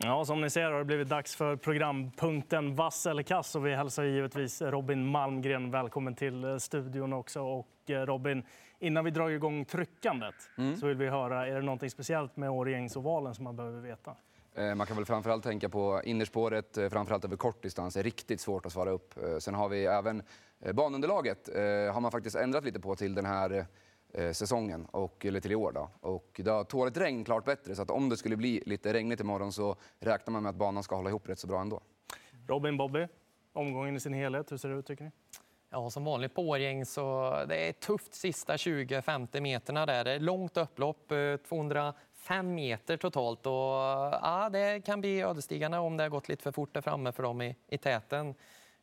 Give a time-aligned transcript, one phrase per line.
[0.00, 3.54] Ja, som ni ser har det blivit dags för programpunkten Vass eller kass.
[3.54, 7.40] Och vi hälsar givetvis Robin Malmgren välkommen till eh, studion också.
[7.40, 8.42] Och eh, Robin,
[8.78, 10.76] innan vi drar igång tryckandet mm.
[10.76, 14.14] så vill vi höra, är det något speciellt med Årjängsovalen som man behöver veta?
[14.54, 18.66] Eh, man kan väl framförallt tänka på innerspåret, framförallt över kort distans, är riktigt svårt
[18.66, 19.14] att svara upp.
[19.38, 20.22] Sen har vi även
[20.72, 21.48] banunderlaget,
[21.92, 23.66] har man faktiskt ändrat lite på till den här
[24.32, 25.72] säsongen, och, eller till i år.
[25.72, 25.90] Då.
[26.00, 29.20] Och det har tåligt regn klart bättre, så att om det skulle bli lite regnigt
[29.20, 31.80] imorgon så räknar man med att banan ska hålla ihop rätt så bra ändå.
[32.48, 33.06] Robin, Bobby,
[33.52, 35.10] omgången i sin helhet, hur ser det ut tycker ni?
[35.70, 40.04] Ja, som vanligt på Årgäng så det är tufft sista 20-50 meterna där.
[40.04, 41.12] Det är långt upplopp,
[41.48, 41.94] 205
[42.30, 46.52] eh, meter totalt och ja, det kan bli ödesdigande om det har gått lite för
[46.52, 48.34] fort där framme för dem i, i täten.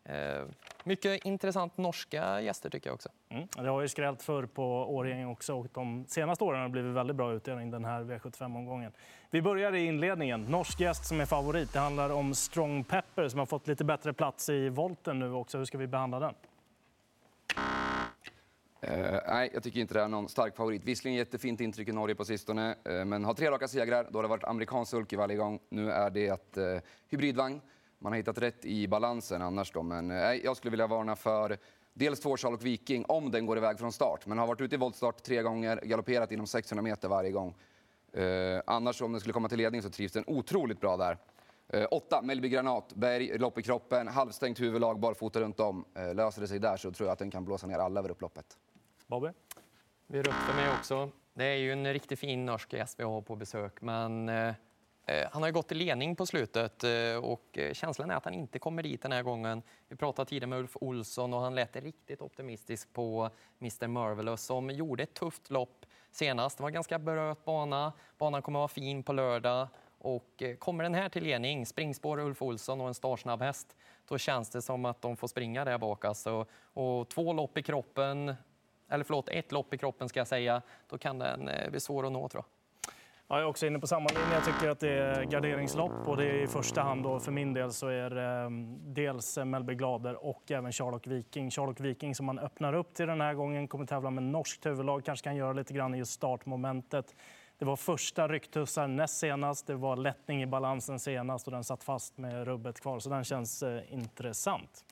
[0.06, 0.44] Eh,
[0.84, 3.10] mycket intressant norska gäster tycker jag också.
[3.30, 3.48] Mm.
[3.56, 6.94] Det har ju skrällt förr på Årjäng också och de senaste åren har det blivit
[6.94, 8.92] väldigt bra utdelning den här V75-omgången.
[9.30, 10.44] Vi börjar i inledningen.
[10.44, 11.74] Norsk gäst som är favorit.
[11.74, 15.58] Det handlar om Strong Pepper som har fått lite bättre plats i volten nu också.
[15.58, 16.34] Hur ska vi behandla den?
[18.90, 20.84] Uh, nej, jag tycker inte det är någon stark favorit.
[20.84, 24.08] Visserligen jättefint intryck i Norge på sistone, uh, men har tre raka segrar.
[24.10, 25.60] Då har det varit amerikansk sulky varje gång.
[25.70, 26.80] Nu är det uh,
[27.10, 27.62] hybridvagn.
[28.00, 31.58] Man har hittat rätt i balansen annars då, men eh, jag skulle vilja varna för
[31.94, 34.26] dels två Charlotte Viking om den går iväg från start.
[34.26, 37.56] Men har varit ute i voltstart tre gånger, galopperat inom 600 meter varje gång.
[38.14, 41.18] Eh, annars om den skulle komma till ledning så trivs den otroligt bra där.
[41.68, 45.86] Eh, åtta, Mellby Granat, Berg, lopp i kroppen, halvstängt huvudlag, barfota runt om.
[45.96, 48.12] Eh, löser det sig där så tror jag att den kan blåsa ner alla över
[48.12, 48.58] upploppet.
[49.08, 49.30] Bobby?
[50.08, 51.10] Vi är upp för mig också.
[51.34, 54.54] Det är ju en riktigt fin norsk gäst vi har på besök, men Eh,
[55.08, 58.34] Eh, han har gått i ledning på slutet eh, och eh, känslan är att han
[58.34, 59.62] inte kommer dit den här gången.
[59.88, 63.30] Vi pratade tidigare med Ulf Olsson och han lät riktigt optimistisk på
[63.62, 66.58] Mr Marvelous som gjorde ett tufft lopp senast.
[66.58, 67.94] Det var en ganska bröt bana.
[68.18, 69.68] Banan kommer att vara fin på lördag.
[70.00, 73.76] Och kommer den här till ledning, springspår Ulf Olsson och en startsnabb häst,
[74.08, 76.06] då känns det som att de får springa där bak.
[76.06, 76.46] Alltså.
[76.74, 78.36] Och två lopp i kroppen,
[78.90, 82.12] eller förlåt, ett lopp i kroppen ska jag säga, då kan den bli svår att
[82.12, 82.55] nå tror jag.
[83.28, 84.34] Ja, jag är också inne på samma linje.
[84.34, 87.54] Jag tycker att det är garderingslopp och det är i första hand då för min
[87.54, 91.52] del så är det ehm, dels Mellby Glader och även Charlock Viking.
[91.52, 95.06] Charlock Viking som man öppnar upp till den här gången kommer tävla med norskt huvudlag,
[95.06, 97.16] kanske kan göra lite grann i just startmomentet.
[97.58, 101.84] Det var första rycktussar näst senast, det var lättning i balansen senast och den satt
[101.84, 104.86] fast med rubbet kvar, så den känns eh, intressant.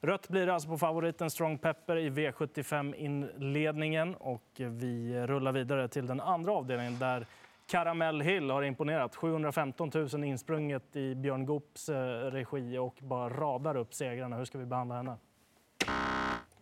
[0.00, 6.06] Rött blir det alltså på favoriten Strong Pepper i V75-inledningen och vi rullar vidare till
[6.06, 7.26] den andra avdelningen där
[7.70, 9.16] Caramel Hill har imponerat.
[9.16, 11.94] 715 000 insprunget i Björn Goops eh,
[12.30, 14.36] regi och bara radar upp segrarna.
[14.36, 15.16] Hur ska vi behandla henne?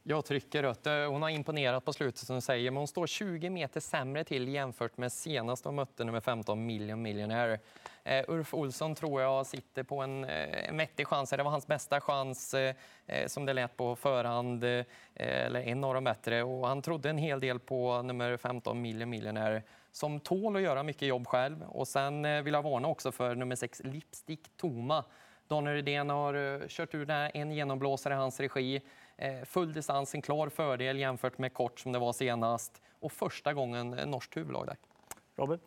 [0.03, 0.87] Jag trycker rött.
[0.87, 4.49] Eh, hon har imponerat på slutet som säger, men hon står 20 meter sämre till
[4.49, 7.53] jämfört med senast hon mötte nummer 15, Million Millionaire.
[7.53, 11.31] Uh, Ulf Olsson tror jag sitter på en, uh, en vettig chans.
[11.31, 14.65] Det var hans bästa chans uh, som det lät på förhand,
[15.15, 16.43] eller en av de bättre.
[16.43, 19.63] Och han trodde en hel del på nummer 15, Million Millionaire
[19.99, 21.63] som tål att göra mycket jobb själv.
[21.63, 25.05] Och sen eh, vill jag varna också för nummer 6, Lipstick Toma.
[25.49, 28.81] Daniel Rydén har eh, kört ur en genomblåsare i hans regi.
[29.17, 32.83] Eh, full distans, en klar fördel jämfört med kort som det var senast.
[33.01, 34.77] Och första gången norskt huvudlag där.
[35.37, 35.61] Robert?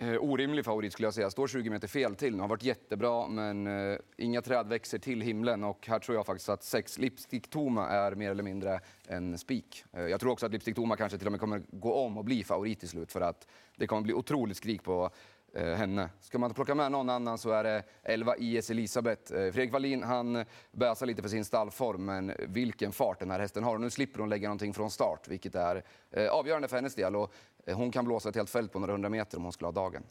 [0.00, 1.30] Eh, orimlig favorit skulle jag säga.
[1.30, 2.40] Står 20 meter fel till nu.
[2.40, 5.64] Har varit jättebra, men eh, inga träd växer till himlen.
[5.64, 9.84] Och här tror jag faktiskt att sex Lipstick Toma är mer eller mindre en spik.
[9.92, 12.24] Eh, jag tror också att Lipstick Toma kanske till och med kommer gå om och
[12.24, 13.12] bli favorit till slut.
[13.12, 15.10] För att det kommer bli otroligt skrik på
[15.58, 16.08] Eh, henne.
[16.20, 19.32] Ska man plocka med någon annan så är det 11 IS Elisabeth.
[19.32, 23.64] Eh, Fredrik Wallin han bäsar lite för sin stallform, men vilken fart den här hästen
[23.64, 23.74] har.
[23.74, 27.16] Och nu slipper hon lägga någonting från start, vilket är eh, avgörande för hennes del.
[27.16, 27.32] Och
[27.66, 30.02] hon kan blåsa ett helt fält på några hundra meter om hon skulle ha dagen.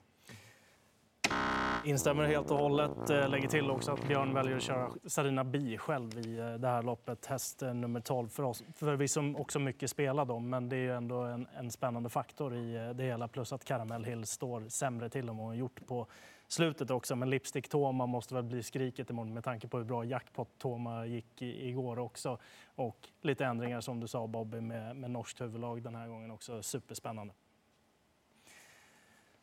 [1.85, 3.09] Instämmer helt och hållet.
[3.09, 6.67] Eh, lägger till också att Björn väljer att köra Sarina Bi själv i eh, det
[6.67, 7.25] här loppet.
[7.25, 8.63] Häst eh, nummer 12 för oss.
[8.75, 12.93] Förvisso också mycket spelad om, men det är ju ändå en, en, spännande faktor i
[12.95, 13.27] det hela.
[13.27, 16.07] Plus att Caramel Hill står sämre till än vad hon gjort på
[16.47, 17.15] slutet också.
[17.15, 21.05] Men Lipstick Toma måste väl bli skriket imorgon med tanke på hur bra jackpot Toma
[21.05, 22.37] gick i, igår också.
[22.75, 26.63] Och lite ändringar som du sa Bobby med, med norskt huvudlag den här gången också.
[26.63, 27.33] Superspännande.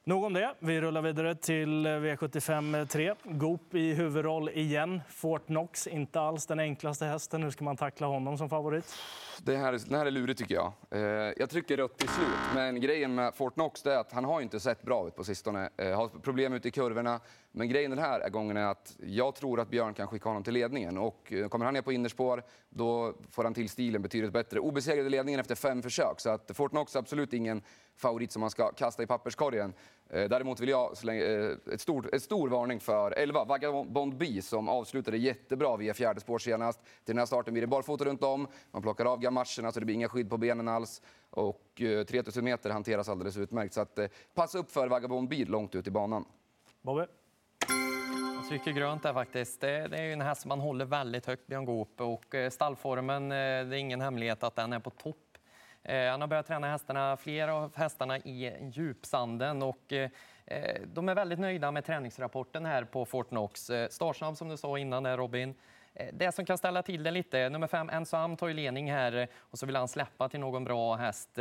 [0.07, 0.55] Nog om det.
[0.59, 3.15] Vi rullar vidare till V75 3.
[3.25, 5.01] Goop i huvudroll igen.
[5.09, 7.43] Fort Knox, inte alls den enklaste hästen.
[7.43, 8.95] Hur ska man tackla honom som favorit?
[9.43, 10.73] Det här, det här är lurigt tycker jag.
[10.91, 11.01] Eh,
[11.37, 14.61] jag trycker rött till slut, men grejen med Fort Knox är att han har inte
[14.61, 15.71] sett bra ut på sistone.
[15.79, 17.21] Han har problem ute i kurvorna.
[17.57, 20.55] Men grejen den här gången är att jag tror att Björn kan skicka honom till
[20.55, 20.99] ledningen.
[20.99, 24.61] Och eh, kommer han ner på innerspår, då får han till stilen betydligt bättre.
[24.61, 27.63] Obesegrade i ledningen efter fem försök, så att Fortnox är absolut ingen
[27.97, 29.73] favorit som man ska kasta i papperskorgen.
[30.11, 34.43] Eh, däremot vill jag slänga eh, ett, stort, ett stor varning för 11, Vagabond B,
[34.43, 36.81] som avslutade jättebra via fjärde spår senast.
[36.83, 39.87] Till den här starten blir det barfota runt om, man plockar av gamascherna så det
[39.87, 41.03] blir inga skydd på benen alls.
[41.31, 43.75] Och 3000 meter hanteras alldeles utmärkt.
[43.75, 43.99] Så att,
[44.35, 46.25] passa upp för Vagabond B långt ut i banan.
[46.83, 47.07] Bobby?
[48.45, 49.61] Jag trycker grönt där faktiskt.
[49.61, 52.01] Det, det är ju en häst som man håller väldigt högt, Björn Goop.
[52.01, 55.34] Och eh, stallformen, eh, det är ingen hemlighet att den är på topp.
[55.85, 60.11] Eh, han har börjat träna hästarna, flera av hästarna i djupsanden och eh,
[60.47, 63.71] eh, de är väldigt nöjda med träningsrapporten här på Fortnox.
[63.71, 65.55] Eh, Starsnabb, som du sa innan där Robin.
[66.13, 69.59] Det som kan ställa till det lite, nummer fem, Ensam tar ju ledning här och
[69.59, 71.39] så vill han släppa till någon bra häst.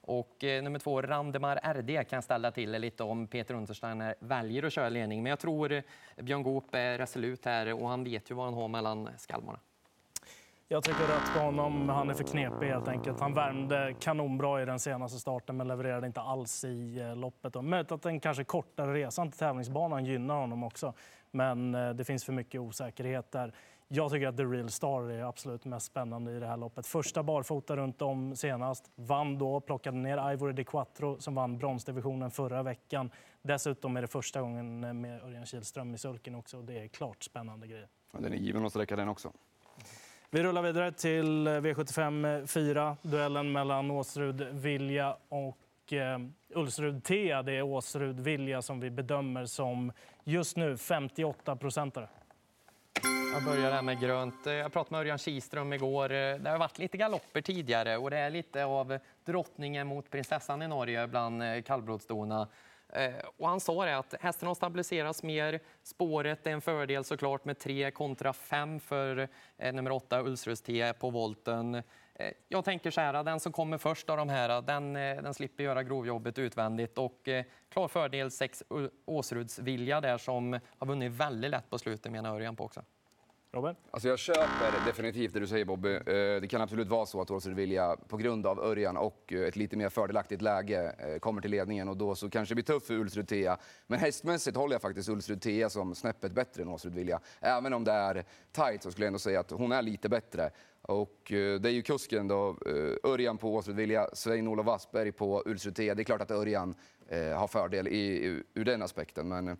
[0.00, 4.72] Och nummer två, Randemar RD kan ställa till det lite om Peter Untersteiner väljer att
[4.72, 5.22] köra ledning.
[5.22, 5.82] Men jag tror
[6.16, 9.58] Björn Goop är resolut här och han vet ju vad han har mellan skalmarna.
[10.68, 11.88] Jag tycker rött på honom.
[11.88, 13.20] Han är för knepig helt enkelt.
[13.20, 17.64] Han värmde kanonbra i den senaste starten men levererade inte alls i eh, loppet.
[17.64, 20.94] Möjligt att den kanske kortare resan till tävlingsbanan gynnar honom också.
[21.30, 23.54] Men eh, det finns för mycket osäkerhet där.
[23.88, 26.86] Jag tycker att The Real Star är absolut mest spännande i det här loppet.
[26.86, 28.90] Första barfota runt om senast.
[28.94, 33.10] Vann då, plockade ner Ivory de Quattro som vann bronsdivisionen förra veckan.
[33.42, 36.62] Dessutom är det första gången med Örjan Kihlström i sulken också.
[36.62, 37.88] Det är klart spännande grejer.
[38.12, 39.32] Den är given att sträcka den också.
[40.36, 42.96] Vi rullar vidare till eh, V75 4.
[43.02, 46.18] Duellen mellan Åsrud Vilja och eh,
[46.48, 47.42] Ulsrud T.
[47.42, 49.92] Det är Åsrud Vilja som vi bedömer som
[50.24, 52.08] just nu 58 procentare.
[53.34, 54.46] Jag börjar här med grönt.
[54.46, 56.12] Eh, jag pratade med Örjan Kiström igår.
[56.12, 60.62] Eh, det har varit lite galopper tidigare och det är lite av drottningen mot prinsessan
[60.62, 62.48] i Norge bland kallblodsdona.
[62.92, 65.60] Eh, och han sa det att hästen har stabiliserats mer.
[65.82, 70.92] Spåret är en fördel såklart med 3 kontra 5 för eh, nummer 8 Ulsrus T
[70.92, 71.74] på volten.
[71.74, 71.82] Eh,
[72.48, 75.82] jag tänker så här, den som kommer först av de här, den, den slipper göra
[75.82, 77.28] grovjobbet utvändigt och
[77.68, 78.62] klar fördel 6
[79.04, 82.82] Åsruds Vilja där som har vunnit väldigt lätt på slutet menar Örjan på också.
[83.56, 83.76] Robert?
[83.90, 85.94] Alltså jag köper definitivt det du säger Bobby.
[85.94, 86.02] Eh,
[86.40, 89.56] det kan absolut vara så att Åsrud Vilja på grund av Örjan och eh, ett
[89.56, 92.86] lite mer fördelaktigt läge eh, kommer till ledningen och då så kanske det blir tufft
[92.86, 93.58] för Ulsrud Tea.
[93.86, 97.20] Men hästmässigt håller jag faktiskt Ulsrud Tea som snäppet bättre än Åsrud Vilja.
[97.40, 100.50] Även om det är tight så skulle jag ändå säga att hon är lite bättre.
[100.82, 102.56] Och det är ju kusken då,
[103.04, 105.94] Örjan på Åsrud Vilja, Svein-Olof Wassberg på Ulsrud Tea.
[105.94, 106.74] Det är klart att Örjan
[107.10, 109.28] har fördel i, ur den aspekten.
[109.28, 109.56] Men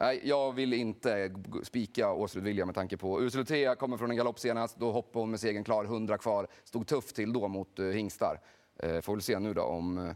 [0.00, 4.38] Nej, jag vill inte spika Åsrud Vilja med tanke på Ursulutea kommer från en galopp
[4.38, 4.76] senast.
[4.76, 6.46] Då hoppade hon med segern klar, 100 kvar.
[6.64, 8.40] Stod tufft till då mot uh, hingstar.
[8.84, 10.14] Uh, får väl se nu då om uh,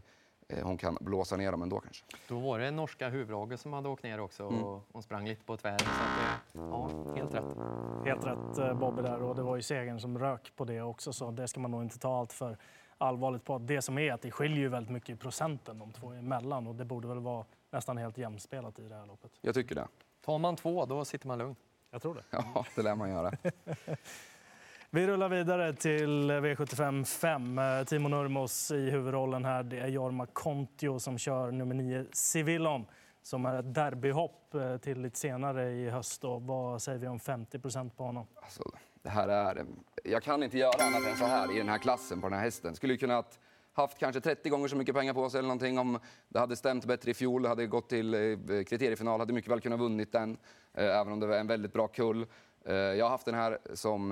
[0.63, 2.05] hon kan blåsa ner dem ändå kanske.
[2.27, 4.79] Då var det norska huvudlaget som hade åkt ner också och mm.
[4.91, 5.79] hon sprang lite på tvären.
[5.79, 7.57] Så att, ja, helt rätt.
[8.05, 11.31] Helt rätt Bobby där och det var ju segern som rök på det också så
[11.31, 12.57] det ska man nog inte ta allt för
[12.97, 13.57] allvarligt på.
[13.57, 16.75] Det som är att det skiljer ju väldigt mycket i procenten de två emellan och
[16.75, 19.31] det borde väl vara nästan helt jämspelat i det här loppet.
[19.41, 19.87] Jag tycker det.
[20.21, 21.55] Tar man två, då sitter man lugn.
[21.91, 22.23] Jag tror det.
[22.29, 23.31] Ja, det lär man göra.
[24.89, 27.85] Vi rullar vidare till V75 5.
[27.85, 29.63] Timo Nurmos i huvudrollen här.
[29.63, 32.85] Det är Jorma Kontio som kör nummer 9 Civillon
[33.21, 36.23] som är ett derbyhopp eh, till lite senare i höst.
[36.23, 38.27] Och vad säger vi om 50% på honom?
[38.35, 38.63] Alltså,
[39.01, 39.65] det här är...
[40.03, 42.45] Jag kan inte göra annat än så här i den här klassen på den här
[42.45, 42.75] hästen.
[42.75, 43.39] Skulle kunnat
[43.75, 45.99] haft kanske 30 gånger så mycket pengar på sig eller någonting om
[46.29, 49.79] det hade stämt bättre i fjol, hade gått till eh, kriteriefinal, hade mycket väl kunnat
[49.79, 50.37] vunnit den,
[50.73, 52.25] eh, även om det var en väldigt bra kull.
[52.65, 54.11] Eh, jag har haft den här som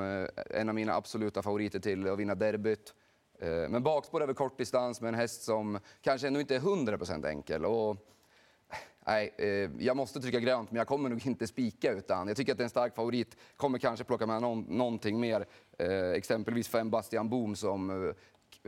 [0.49, 2.93] en av mina absoluta favoriter till att vinna derbyt.
[3.69, 7.65] Men bakspår över kort distans med en häst som kanske ännu inte är 100% enkel.
[7.65, 7.97] Och,
[9.05, 9.33] nej,
[9.79, 11.91] jag måste trycka grönt, men jag kommer nog inte spika.
[11.91, 13.37] utan Jag tycker att det är en stark favorit.
[13.57, 15.45] Kommer kanske plocka med någon, någonting mer.
[16.15, 18.13] exempelvis fem Bastian Boom som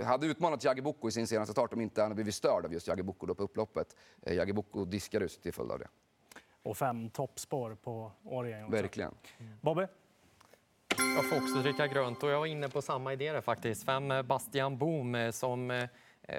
[0.04, 2.74] hade utmanat Jagge Boko i sin senaste start om inte han hade blivit störd av
[2.74, 3.96] just Jagge Boko på upploppet.
[4.22, 5.88] Eh, Jagge Boko diskades till följd av det.
[6.64, 9.16] Och fem toppspår på Årjäng Verkligen.
[9.38, 9.58] Mm.
[9.62, 9.88] Bobby?
[10.98, 13.86] Jag får också dricka grönt och jag var inne på samma idé där faktiskt.
[13.86, 15.88] Fem eh, Bastian Boom eh, som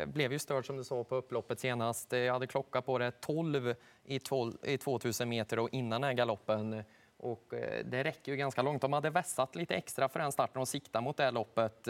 [0.06, 2.12] blev ju störd som du sa på upploppet senast.
[2.12, 6.14] Jag hade klocka på det 12 i, 12, i 2000 meter och innan den här
[6.14, 6.82] galoppen.
[7.16, 7.44] Och
[7.84, 8.82] det räcker ju ganska långt.
[8.82, 11.88] De hade vässat lite extra för den starten och sikta mot det här loppet.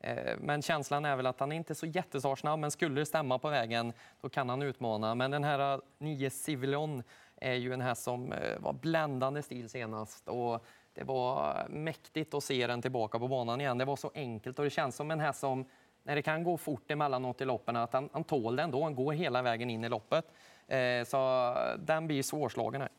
[0.00, 3.38] Eh, men känslan är väl att han inte är så jättesnabb, men skulle det stämma
[3.38, 5.14] på vägen då kan han utmana.
[5.14, 7.02] Men den här 9 eh, Civilion
[7.36, 10.28] är ju en häst som eh, var bländande stil senast.
[10.28, 10.64] Och
[10.94, 13.78] det var mäktigt att se den tillbaka på banan igen.
[13.78, 15.64] Det var så enkelt och det känns som en häst som,
[16.02, 18.82] när det kan gå fort emellanåt i loppen, att han, han tål det ändå.
[18.82, 20.24] Han går hela vägen in i loppet.
[20.66, 22.90] Eh, så den blir svårslagen här.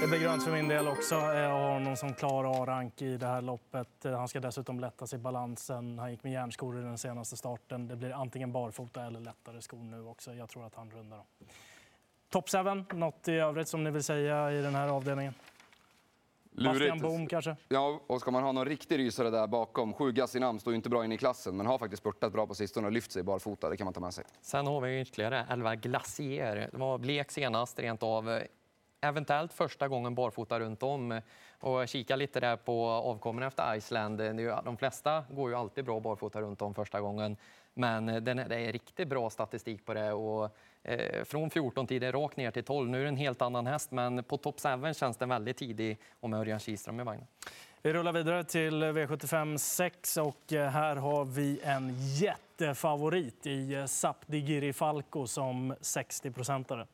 [0.00, 1.14] Det blir grönt för min del också.
[1.14, 3.88] Jag har honom som klar A-rank i det här loppet.
[4.04, 5.98] Han ska dessutom lätta sig balansen.
[5.98, 7.88] Han gick med järnskor i den senaste starten.
[7.88, 10.34] Det blir antingen barfota eller lättare skor nu också.
[10.34, 11.26] Jag tror att han rundar dem.
[12.30, 12.58] Top 7,
[12.96, 15.34] något i övrigt som ni vill säga i den här avdelningen?
[16.50, 17.56] Bastian Boom kanske?
[17.68, 19.92] Ja, och ska man ha någon riktig rysare där bakom.
[19.92, 22.54] Sju Gassinam står ju inte bra in i klassen, men har faktiskt spurtat bra på
[22.54, 23.70] sistone och lyft sig barfota.
[23.70, 24.24] Det kan man ta med sig.
[24.40, 26.68] Sen har vi ytterligare 11 Glacier.
[26.72, 28.40] Det var blek senast, rent av
[29.00, 31.12] eventuellt första gången barfota runt om.
[31.12, 31.22] Eh,
[31.60, 34.18] och kika lite där på avkommorna efter Iceland.
[34.64, 37.36] De flesta går ju alltid bra barfota runt om första gången.
[37.74, 40.12] Men eh, det är riktigt bra statistik på det.
[40.12, 42.90] Och, eh, från 14 tider rakt ner till 12.
[42.90, 45.98] Nu är det en helt annan häst, men på top 7 känns den väldigt tidig
[46.20, 47.26] och med Örjan Kihlström i vagnen.
[47.82, 55.26] Vi rullar vidare till V75 6 och här har vi en jättefavorit i Sapdigiri Falco
[55.26, 56.86] som 60-procentare.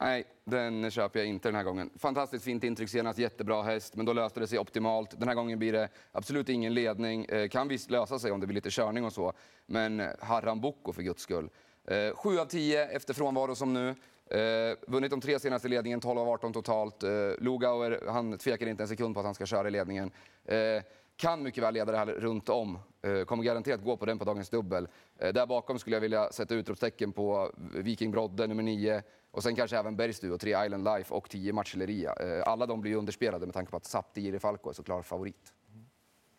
[0.00, 1.90] Nej, den köper jag inte den här gången.
[1.98, 5.20] Fantastiskt fint intryck senast, jättebra häst, men då löste det sig optimalt.
[5.20, 7.24] Den här gången blir det absolut ingen ledning.
[7.24, 9.32] Eh, kan visst lösa sig om det blir lite körning och så,
[9.66, 11.50] men Harran Boko för guds skull.
[11.84, 13.88] Eh, 7 av 10 efter frånvaro som nu.
[14.30, 17.02] Eh, vunnit de tre senaste ledningen, 12 av 18 totalt.
[17.02, 20.10] Eh, Lugauer, han tvekar inte en sekund på att han ska köra i ledningen.
[20.44, 20.82] Eh,
[21.20, 22.78] kan mycket väl leda det här runt om.
[23.02, 24.88] Eh, kommer garanterat gå på den på dagens dubbel.
[25.18, 29.02] Eh, där bakom skulle jag vilja sätta utropstecken på Viking Brodde, nummer 9.
[29.30, 32.12] Och sen kanske även Bergstu och 3 Island Life och 10 Marcelleria.
[32.20, 35.06] Eh, alla de blir ju underspelade med tanke på att Sapti Jiri Falco är såklart
[35.06, 35.52] favorit.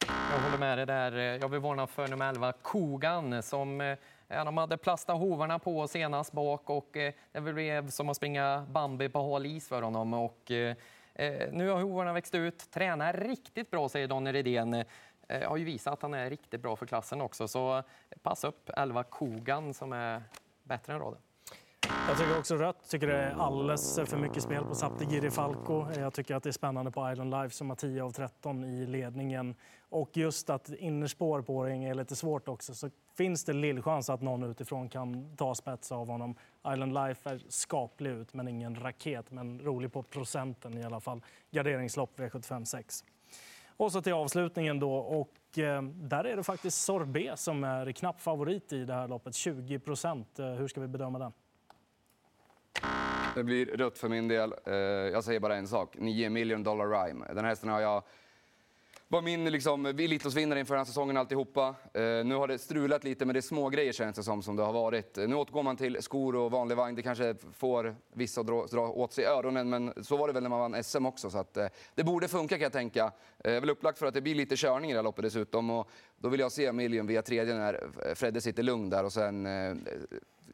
[0.08, 1.12] Jag håller med dig där.
[1.42, 3.96] Jag vill varna för nummer 11, Kogan, som
[4.28, 6.90] Ja, de hade plastat hovarna på senast bak och
[7.32, 10.14] det blev som att springa Bambi på hal is för honom.
[10.14, 10.76] Och, eh,
[11.14, 14.74] Eh, nu har hovarna växt ut, tränar riktigt bra säger Donny Redén.
[15.28, 17.48] Eh, har ju visat att han är riktigt bra för klassen också.
[17.48, 17.84] Så
[18.22, 20.24] pass upp 11 Kogan som är
[20.64, 21.22] bättre än raden.
[22.08, 22.90] Jag tycker också rött.
[22.90, 25.86] tycker det är alldeles för mycket spel på Saptigiri Falco.
[25.98, 28.86] Jag tycker att det är spännande på Island Life som har 10 av 13 i
[28.86, 29.56] ledningen.
[29.90, 34.22] Och just att innerspår på Åring är lite svårt också så finns det lillchans att
[34.22, 36.36] någon utifrån kan ta spets av honom.
[36.74, 41.22] Island Life är skaplig ut men ingen raket, men rolig på procenten i alla fall.
[41.52, 43.04] Garderingslopp V75 6.
[43.78, 44.94] Och så till avslutningen då.
[44.94, 49.36] Och eh, där är det faktiskt Sorbet som är knapp favorit i det här loppet.
[49.36, 50.40] 20 procent.
[50.40, 51.32] Eh, hur ska vi bedöma den?
[53.36, 54.54] Det blir rött för min del.
[54.66, 55.96] Eh, jag säger bara en sak.
[56.00, 57.26] 9 million dollar rhyme.
[57.28, 58.04] Den här hästen har jag
[59.12, 61.76] var min liksom, Elitloppsvinnare inför den här säsongen alltihopa.
[61.94, 64.56] Eh, nu har det strulat lite, men det är små grejer känns det som, som
[64.56, 65.18] det har varit.
[65.18, 66.96] Nu återgår man till skor och vanlig vagn.
[66.96, 70.44] Det kanske får vissa att dra, dra åt sig öronen, men så var det väl
[70.44, 71.30] när man vann SM också.
[71.30, 73.12] Så att, eh, det borde funka kan jag tänka.
[73.44, 75.70] Eh, väl upplagt för att det blir lite körning i det här loppet dessutom.
[75.70, 79.14] Och då vill jag se Million via tredje när eh, Fredde sitter lugn där och
[79.14, 79.76] sen eh,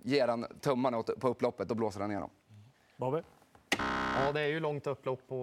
[0.04, 1.68] ger han tummarna på upploppet.
[1.68, 2.30] Då blåser han igenom.
[2.98, 3.22] Bobby?
[4.16, 5.36] Ja, det är ju långt upplopp på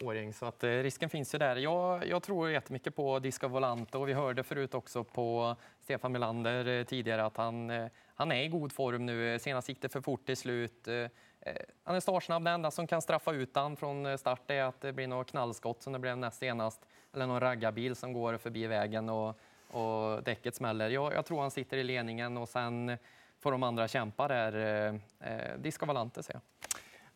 [0.00, 1.56] eh, Åring så att eh, risken finns ju där.
[1.56, 6.66] Jag, jag tror jättemycket på Disco Volante och vi hörde förut också på Stefan Melander
[6.66, 9.38] eh, tidigare att han, han är i god form nu.
[9.38, 10.88] Senast gick det för fort till slut.
[11.84, 12.44] Han är startsnabb.
[12.44, 15.82] Det enda som kan straffa ut han från start är att det blir något knallskott
[15.82, 16.80] som det blev näst senast.
[17.14, 19.38] Eller någon raggarbil som går förbi vägen och,
[19.70, 20.90] och däcket smäller.
[20.90, 22.98] Jag, jag tror han sitter i ledningen och sen
[23.40, 25.00] får de andra kämpa där.
[25.58, 26.71] Disco Volante säger jag.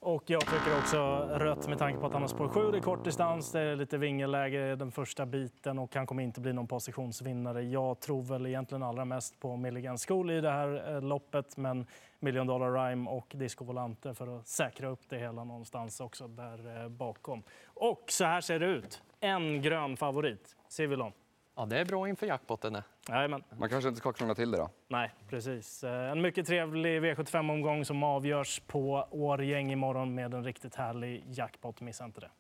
[0.07, 2.71] Och jag trycker också rött med tanke på att han har spår 7.
[2.71, 6.41] Det är kort distans, det är lite vingelläge den första biten och han kommer inte
[6.41, 7.63] bli någon positionsvinnare.
[7.63, 11.87] Jag tror väl egentligen allra mest på Milligan School i det här eh, loppet, men
[12.21, 16.83] Million Dollar Rhyme och Disco Volante för att säkra upp det hela någonstans också där
[16.83, 17.43] eh, bakom.
[17.67, 19.03] Och så här ser det ut.
[19.21, 21.13] En grön favorit, Civilon.
[21.59, 22.83] Ja, det är bra inför jackpotten.
[23.09, 23.43] Jajamän.
[23.59, 24.71] Man kanske inte ska krångla till det då?
[24.89, 25.85] Nej, precis.
[25.85, 31.81] Eh, en mycket trevlig V75-omgång som avgörs på Årgäng imorgon med en riktigt härlig jackpot.
[31.81, 32.31] Missa inte det.